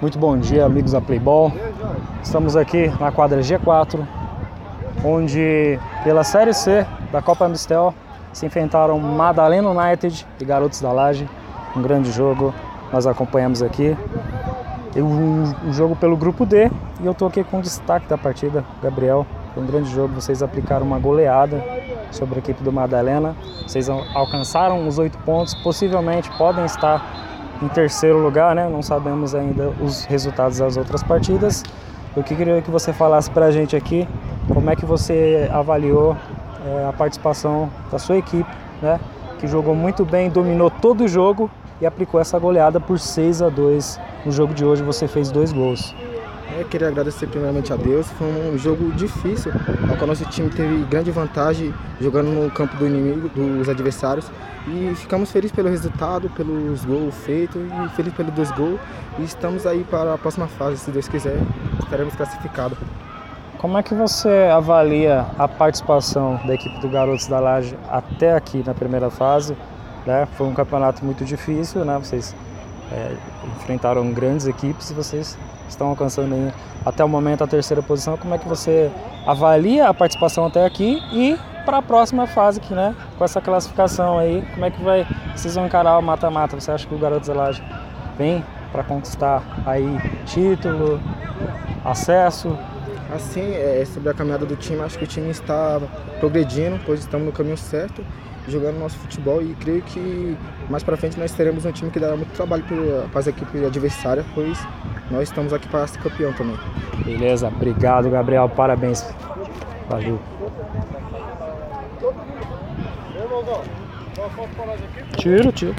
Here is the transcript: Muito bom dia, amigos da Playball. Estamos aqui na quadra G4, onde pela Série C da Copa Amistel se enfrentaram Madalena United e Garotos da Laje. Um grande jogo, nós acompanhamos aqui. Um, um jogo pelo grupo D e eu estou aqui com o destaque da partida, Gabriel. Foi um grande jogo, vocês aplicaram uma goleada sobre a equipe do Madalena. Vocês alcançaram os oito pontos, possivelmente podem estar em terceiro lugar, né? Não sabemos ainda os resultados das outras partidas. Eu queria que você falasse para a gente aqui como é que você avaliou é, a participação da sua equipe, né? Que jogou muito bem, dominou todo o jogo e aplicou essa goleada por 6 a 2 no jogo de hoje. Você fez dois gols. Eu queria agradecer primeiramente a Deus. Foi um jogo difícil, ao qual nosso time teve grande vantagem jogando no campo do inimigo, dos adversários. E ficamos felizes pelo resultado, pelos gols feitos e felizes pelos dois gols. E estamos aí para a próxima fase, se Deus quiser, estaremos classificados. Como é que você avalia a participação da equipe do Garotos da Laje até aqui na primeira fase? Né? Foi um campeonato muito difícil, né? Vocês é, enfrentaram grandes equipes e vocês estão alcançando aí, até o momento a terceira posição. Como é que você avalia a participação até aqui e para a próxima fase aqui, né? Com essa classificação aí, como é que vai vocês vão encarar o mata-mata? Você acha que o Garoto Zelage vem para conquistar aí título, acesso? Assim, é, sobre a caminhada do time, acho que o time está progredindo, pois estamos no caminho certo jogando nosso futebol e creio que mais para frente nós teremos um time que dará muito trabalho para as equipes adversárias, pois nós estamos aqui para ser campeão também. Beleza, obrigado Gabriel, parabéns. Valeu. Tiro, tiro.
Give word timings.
Muito 0.00 0.18
bom 0.18 0.38
dia, 0.38 0.64
amigos 0.64 0.92
da 0.92 1.00
Playball. 1.00 1.52
Estamos 2.22 2.56
aqui 2.56 2.88
na 3.00 3.10
quadra 3.10 3.40
G4, 3.40 4.00
onde 5.04 5.78
pela 6.04 6.22
Série 6.22 6.52
C 6.54 6.86
da 7.10 7.20
Copa 7.20 7.46
Amistel 7.46 7.92
se 8.32 8.46
enfrentaram 8.46 8.98
Madalena 8.98 9.68
United 9.70 10.26
e 10.40 10.44
Garotos 10.44 10.80
da 10.80 10.92
Laje. 10.92 11.28
Um 11.76 11.82
grande 11.82 12.10
jogo, 12.12 12.54
nós 12.92 13.06
acompanhamos 13.06 13.62
aqui. 13.62 13.96
Um, 14.96 15.68
um 15.68 15.72
jogo 15.72 15.94
pelo 15.96 16.16
grupo 16.16 16.44
D 16.44 16.70
e 17.00 17.06
eu 17.06 17.12
estou 17.12 17.28
aqui 17.28 17.44
com 17.44 17.58
o 17.58 17.62
destaque 17.62 18.08
da 18.08 18.18
partida, 18.18 18.64
Gabriel. 18.82 19.26
Foi 19.54 19.62
um 19.62 19.66
grande 19.66 19.90
jogo, 19.90 20.14
vocês 20.14 20.42
aplicaram 20.42 20.86
uma 20.86 20.98
goleada 20.98 21.62
sobre 22.10 22.36
a 22.36 22.38
equipe 22.38 22.62
do 22.62 22.72
Madalena. 22.72 23.36
Vocês 23.66 23.88
alcançaram 23.88 24.86
os 24.86 24.98
oito 24.98 25.18
pontos, 25.18 25.54
possivelmente 25.54 26.30
podem 26.38 26.64
estar 26.64 27.28
em 27.62 27.68
terceiro 27.68 28.18
lugar, 28.18 28.54
né? 28.54 28.68
Não 28.68 28.82
sabemos 28.82 29.34
ainda 29.34 29.72
os 29.80 30.04
resultados 30.04 30.58
das 30.58 30.76
outras 30.76 31.02
partidas. 31.02 31.64
Eu 32.16 32.22
queria 32.22 32.60
que 32.62 32.70
você 32.70 32.92
falasse 32.92 33.30
para 33.30 33.46
a 33.46 33.50
gente 33.50 33.76
aqui 33.76 34.08
como 34.52 34.70
é 34.70 34.76
que 34.76 34.84
você 34.84 35.48
avaliou 35.52 36.16
é, 36.66 36.88
a 36.88 36.92
participação 36.92 37.70
da 37.90 37.98
sua 37.98 38.16
equipe, 38.16 38.50
né? 38.82 38.98
Que 39.38 39.46
jogou 39.46 39.74
muito 39.74 40.04
bem, 40.04 40.30
dominou 40.30 40.70
todo 40.70 41.04
o 41.04 41.08
jogo 41.08 41.50
e 41.80 41.86
aplicou 41.86 42.20
essa 42.20 42.38
goleada 42.38 42.80
por 42.80 42.98
6 42.98 43.42
a 43.42 43.48
2 43.48 44.00
no 44.26 44.32
jogo 44.32 44.52
de 44.52 44.64
hoje. 44.64 44.82
Você 44.82 45.06
fez 45.06 45.30
dois 45.30 45.52
gols. 45.52 45.94
Eu 46.58 46.64
queria 46.64 46.88
agradecer 46.88 47.28
primeiramente 47.28 47.72
a 47.72 47.76
Deus. 47.76 48.10
Foi 48.10 48.26
um 48.26 48.58
jogo 48.58 48.90
difícil, 48.92 49.52
ao 49.88 49.96
qual 49.96 50.08
nosso 50.08 50.24
time 50.24 50.50
teve 50.50 50.84
grande 50.86 51.08
vantagem 51.08 51.72
jogando 52.00 52.30
no 52.30 52.50
campo 52.50 52.76
do 52.76 52.84
inimigo, 52.84 53.28
dos 53.28 53.68
adversários. 53.68 54.28
E 54.66 54.92
ficamos 54.96 55.30
felizes 55.30 55.54
pelo 55.54 55.68
resultado, 55.68 56.28
pelos 56.30 56.84
gols 56.84 57.14
feitos 57.14 57.62
e 57.62 57.88
felizes 57.90 58.16
pelos 58.16 58.34
dois 58.34 58.50
gols. 58.50 58.80
E 59.20 59.22
estamos 59.22 59.66
aí 59.66 59.84
para 59.88 60.14
a 60.14 60.18
próxima 60.18 60.48
fase, 60.48 60.78
se 60.78 60.90
Deus 60.90 61.06
quiser, 61.06 61.38
estaremos 61.78 62.16
classificados. 62.16 62.76
Como 63.58 63.78
é 63.78 63.82
que 63.82 63.94
você 63.94 64.50
avalia 64.52 65.26
a 65.38 65.46
participação 65.46 66.40
da 66.44 66.54
equipe 66.54 66.80
do 66.80 66.88
Garotos 66.88 67.28
da 67.28 67.38
Laje 67.38 67.78
até 67.88 68.34
aqui 68.34 68.64
na 68.66 68.74
primeira 68.74 69.10
fase? 69.10 69.56
Né? 70.04 70.26
Foi 70.36 70.46
um 70.48 70.54
campeonato 70.54 71.04
muito 71.04 71.24
difícil, 71.24 71.84
né? 71.84 71.98
Vocês 71.98 72.34
é, 72.92 73.14
enfrentaram 73.56 74.10
grandes 74.12 74.46
equipes 74.46 74.90
e 74.90 74.94
vocês 74.94 75.38
estão 75.68 75.88
alcançando 75.88 76.34
aí, 76.34 76.52
até 76.84 77.04
o 77.04 77.08
momento 77.08 77.44
a 77.44 77.46
terceira 77.46 77.82
posição. 77.82 78.16
Como 78.16 78.34
é 78.34 78.38
que 78.38 78.48
você 78.48 78.90
avalia 79.26 79.88
a 79.88 79.94
participação 79.94 80.46
até 80.46 80.64
aqui 80.64 81.00
e 81.12 81.38
para 81.64 81.78
a 81.78 81.82
próxima 81.82 82.26
fase 82.26 82.58
aqui, 82.58 82.72
né? 82.72 82.94
Com 83.18 83.24
essa 83.24 83.40
classificação 83.40 84.18
aí, 84.18 84.42
como 84.54 84.64
é 84.64 84.70
que 84.70 84.82
vai 84.82 85.06
vocês 85.36 85.54
vão 85.54 85.66
encarar 85.66 85.98
o 85.98 86.02
mata-mata? 86.02 86.58
Você 86.58 86.70
acha 86.70 86.86
que 86.86 86.94
o 86.94 86.98
Garoto 86.98 87.26
Zelage 87.26 87.62
vem 88.16 88.42
para 88.72 88.82
conquistar 88.82 89.42
aí 89.66 89.98
título, 90.24 91.00
acesso? 91.84 92.56
Assim, 93.14 93.54
é, 93.54 93.84
sobre 93.86 94.10
a 94.10 94.14
caminhada 94.14 94.44
do 94.44 94.56
time, 94.56 94.80
acho 94.82 94.98
que 94.98 95.04
o 95.04 95.06
time 95.06 95.30
está 95.30 95.80
progredindo, 96.20 96.78
pois 96.84 97.00
estamos 97.00 97.26
no 97.26 97.32
caminho 97.32 97.56
certo 97.56 98.04
jogando 98.50 98.78
nosso 98.78 98.96
futebol 98.98 99.42
e 99.42 99.54
creio 99.54 99.82
que 99.82 100.36
mais 100.68 100.82
para 100.82 100.96
frente 100.96 101.18
nós 101.18 101.32
teremos 101.32 101.64
um 101.64 101.72
time 101.72 101.90
que 101.90 102.00
dará 102.00 102.16
muito 102.16 102.32
trabalho 102.32 102.64
para 103.10 103.20
as 103.20 103.26
equipes 103.26 103.62
adversárias, 103.62 104.26
pois 104.34 104.58
nós 105.10 105.28
estamos 105.28 105.52
aqui 105.52 105.68
para 105.68 105.86
ser 105.86 106.00
campeão 106.00 106.32
também. 106.32 106.56
Beleza, 107.04 107.48
obrigado 107.48 108.10
Gabriel, 108.10 108.48
parabéns. 108.48 109.04
Valeu. 109.88 110.18
Tiro, 115.16 115.52
tiro. 115.52 115.74